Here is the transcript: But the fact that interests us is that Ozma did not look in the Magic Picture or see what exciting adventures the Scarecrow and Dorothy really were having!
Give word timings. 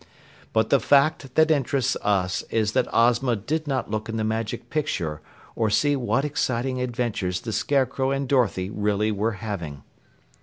But 0.51 0.71
the 0.71 0.79
fact 0.79 1.35
that 1.35 1.51
interests 1.51 1.95
us 2.01 2.41
is 2.49 2.71
that 2.71 2.89
Ozma 2.91 3.35
did 3.35 3.67
not 3.67 3.91
look 3.91 4.09
in 4.09 4.17
the 4.17 4.23
Magic 4.23 4.71
Picture 4.71 5.21
or 5.55 5.69
see 5.69 5.95
what 5.95 6.25
exciting 6.25 6.81
adventures 6.81 7.41
the 7.41 7.53
Scarecrow 7.53 8.09
and 8.09 8.27
Dorothy 8.27 8.71
really 8.71 9.11
were 9.11 9.33
having! 9.33 9.83